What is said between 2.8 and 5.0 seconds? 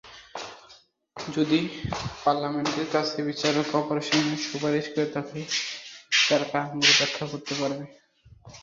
কাছে বিচারক অপসারণের সুপারিশ